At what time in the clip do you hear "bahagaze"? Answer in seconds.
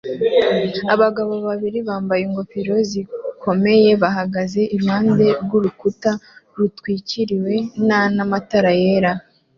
4.03-4.61